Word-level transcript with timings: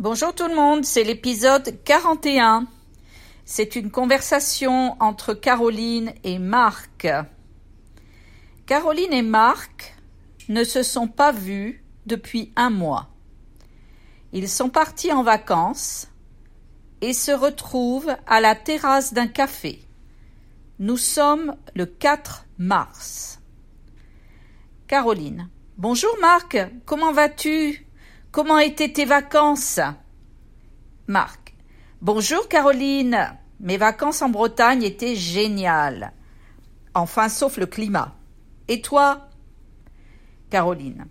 Bonjour 0.00 0.34
tout 0.34 0.48
le 0.48 0.56
monde, 0.56 0.84
c'est 0.84 1.04
l'épisode 1.04 1.78
41. 1.84 2.66
C'est 3.44 3.76
une 3.76 3.92
conversation 3.92 5.00
entre 5.00 5.34
Caroline 5.34 6.12
et 6.24 6.40
Marc. 6.40 7.06
Caroline 8.66 9.12
et 9.12 9.22
Marc 9.22 9.96
ne 10.48 10.64
se 10.64 10.82
sont 10.82 11.06
pas 11.06 11.30
vus 11.30 11.84
depuis 12.06 12.52
un 12.56 12.70
mois. 12.70 13.08
Ils 14.32 14.48
sont 14.48 14.68
partis 14.68 15.12
en 15.12 15.22
vacances 15.22 16.08
et 17.00 17.12
se 17.12 17.30
retrouvent 17.30 18.16
à 18.26 18.40
la 18.40 18.56
terrasse 18.56 19.14
d'un 19.14 19.28
café. 19.28 19.80
Nous 20.80 20.96
sommes 20.96 21.54
le 21.76 21.86
4 21.86 22.46
mars. 22.58 23.40
Caroline. 24.88 25.48
Bonjour 25.78 26.16
Marc, 26.20 26.58
comment 26.84 27.12
vas-tu? 27.12 27.83
Comment 28.34 28.58
étaient 28.58 28.92
tes 28.92 29.04
vacances? 29.04 29.78
Marc. 31.06 31.54
Bonjour 32.02 32.48
Caroline. 32.48 33.38
Mes 33.60 33.76
vacances 33.76 34.22
en 34.22 34.28
Bretagne 34.28 34.82
étaient 34.82 35.14
géniales. 35.14 36.12
Enfin, 36.94 37.28
sauf 37.28 37.58
le 37.58 37.66
climat. 37.66 38.16
Et 38.66 38.80
toi? 38.80 39.28
Caroline. 40.50 41.06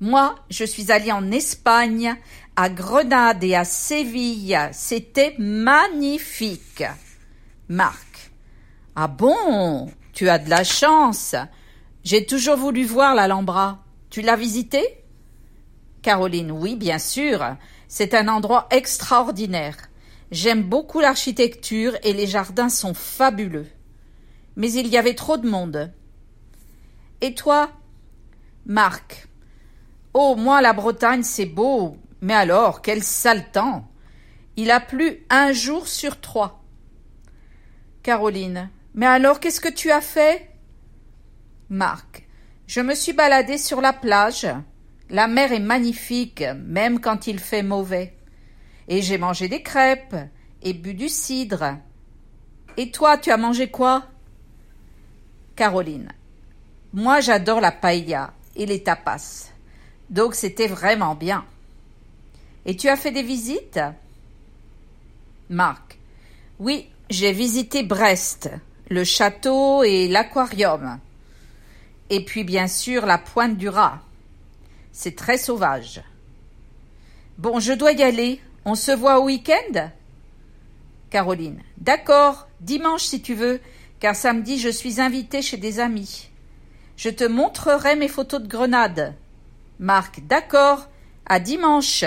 Moi, 0.00 0.36
je 0.48 0.64
suis 0.64 0.90
allée 0.90 1.12
en 1.12 1.30
Espagne, 1.30 2.16
à 2.56 2.70
Grenade 2.70 3.44
et 3.44 3.54
à 3.54 3.66
Séville. 3.66 4.58
C'était 4.72 5.34
magnifique. 5.36 6.84
Marc. 7.68 8.32
Ah 8.94 9.08
bon? 9.08 9.90
Tu 10.14 10.30
as 10.30 10.38
de 10.38 10.48
la 10.48 10.64
chance. 10.64 11.36
J'ai 12.04 12.24
toujours 12.24 12.56
voulu 12.56 12.84
voir 12.84 13.14
l'Alhambra. 13.14 13.84
Tu 14.08 14.22
l'as 14.22 14.36
visité 14.36 15.04
Caroline, 16.06 16.52
oui, 16.52 16.76
bien 16.76 17.00
sûr. 17.00 17.56
C'est 17.88 18.14
un 18.14 18.28
endroit 18.28 18.68
extraordinaire. 18.70 19.76
J'aime 20.30 20.62
beaucoup 20.62 21.00
l'architecture 21.00 21.96
et 22.04 22.12
les 22.12 22.28
jardins 22.28 22.68
sont 22.68 22.94
fabuleux. 22.94 23.66
Mais 24.54 24.70
il 24.70 24.86
y 24.86 24.98
avait 24.98 25.16
trop 25.16 25.36
de 25.36 25.48
monde. 25.48 25.92
Et 27.20 27.34
toi 27.34 27.72
Marc? 28.66 29.26
Oh, 30.14 30.36
moi, 30.38 30.62
la 30.62 30.72
Bretagne, 30.72 31.24
c'est 31.24 31.44
beau. 31.44 31.96
Mais 32.20 32.34
alors, 32.34 32.82
quel 32.82 33.02
sale 33.02 33.50
temps. 33.50 33.90
Il 34.54 34.70
a 34.70 34.78
plu 34.78 35.26
un 35.28 35.50
jour 35.50 35.88
sur 35.88 36.20
trois. 36.20 36.62
Caroline. 38.04 38.70
Mais 38.94 39.06
alors, 39.06 39.40
qu'est-ce 39.40 39.60
que 39.60 39.74
tu 39.74 39.90
as 39.90 40.02
fait? 40.02 40.52
Marc. 41.68 42.28
Je 42.68 42.80
me 42.80 42.94
suis 42.94 43.12
baladée 43.12 43.58
sur 43.58 43.80
la 43.80 43.92
plage. 43.92 44.46
La 45.10 45.28
mer 45.28 45.52
est 45.52 45.60
magnifique, 45.60 46.44
même 46.56 47.00
quand 47.00 47.26
il 47.26 47.38
fait 47.38 47.62
mauvais. 47.62 48.14
Et 48.88 49.02
j'ai 49.02 49.18
mangé 49.18 49.48
des 49.48 49.62
crêpes 49.62 50.16
et 50.62 50.72
bu 50.72 50.94
du 50.94 51.08
cidre. 51.08 51.76
Et 52.76 52.90
toi, 52.90 53.16
tu 53.16 53.30
as 53.30 53.36
mangé 53.36 53.70
quoi? 53.70 54.04
Caroline. 55.54 56.08
Moi, 56.92 57.20
j'adore 57.20 57.60
la 57.60 57.72
paella 57.72 58.34
et 58.54 58.66
les 58.66 58.82
tapas. 58.82 59.50
Donc 60.10 60.34
c'était 60.34 60.66
vraiment 60.66 61.14
bien. 61.14 61.44
Et 62.64 62.76
tu 62.76 62.88
as 62.88 62.96
fait 62.96 63.12
des 63.12 63.22
visites? 63.22 63.80
Marc. 65.48 65.98
Oui, 66.58 66.88
j'ai 67.10 67.32
visité 67.32 67.82
Brest, 67.82 68.50
le 68.88 69.04
château 69.04 69.84
et 69.84 70.08
l'aquarium. 70.08 70.98
Et 72.10 72.24
puis 72.24 72.44
bien 72.44 72.66
sûr 72.66 73.06
la 73.06 73.18
pointe 73.18 73.56
du 73.56 73.68
rat. 73.68 74.02
C'est 74.98 75.14
très 75.14 75.36
sauvage. 75.36 76.02
Bon, 77.36 77.60
je 77.60 77.74
dois 77.74 77.92
y 77.92 78.02
aller. 78.02 78.40
On 78.64 78.74
se 78.74 78.92
voit 78.92 79.20
au 79.20 79.24
week-end? 79.24 79.90
Caroline. 81.10 81.60
D'accord, 81.76 82.48
dimanche 82.62 83.04
si 83.04 83.20
tu 83.20 83.34
veux, 83.34 83.60
car 84.00 84.16
samedi 84.16 84.58
je 84.58 84.70
suis 84.70 84.98
invitée 84.98 85.42
chez 85.42 85.58
des 85.58 85.80
amis. 85.80 86.30
Je 86.96 87.10
te 87.10 87.24
montrerai 87.24 87.94
mes 87.94 88.08
photos 88.08 88.40
de 88.40 88.48
Grenade. 88.48 89.14
Marc. 89.78 90.26
D'accord, 90.26 90.88
à 91.26 91.40
dimanche. 91.40 92.06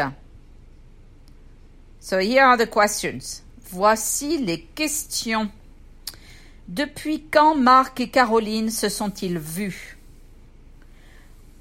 So 2.00 2.18
here 2.18 2.42
are 2.42 2.58
the 2.58 2.68
questions. 2.68 3.44
Voici 3.70 4.40
les 4.40 4.62
questions. 4.62 5.52
Depuis 6.68 7.28
quand 7.30 7.54
Marc 7.54 8.00
et 8.00 8.10
Caroline 8.10 8.72
se 8.72 8.90
sont-ils 8.90 9.38
vus? 9.38 9.99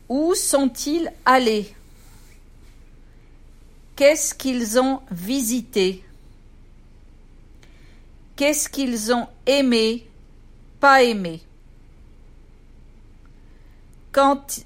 Où 0.08 0.34
sont-ils 0.34 1.12
allés? 1.24 1.74
Qu'est-ce 3.96 4.34
qu'ils 4.34 4.78
ont 4.78 5.02
visité? 5.10 6.04
Qu'est-ce 8.36 8.68
qu'ils 8.68 9.12
ont 9.12 9.26
aimé, 9.46 10.08
pas 10.78 11.02
aimé? 11.02 11.42
Quand 14.12 14.64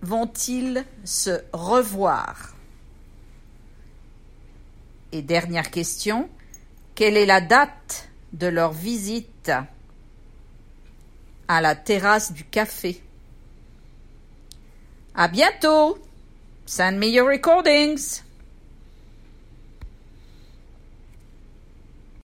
vont-ils 0.00 0.84
se 1.04 1.42
revoir? 1.52 2.54
Et 5.12 5.22
dernière 5.22 5.70
question, 5.70 6.30
quelle 6.94 7.16
est 7.16 7.26
la 7.26 7.40
date 7.40 8.08
de 8.32 8.46
leur 8.46 8.72
visite? 8.72 9.50
À 11.48 11.60
la 11.60 11.74
terrasse 11.74 12.32
du 12.32 12.44
café 12.44 13.02
à 15.20 15.28
bientôt. 15.28 15.98
Send 16.64 16.98
me 16.98 17.06
your 17.06 17.28
recordings. 17.28 18.22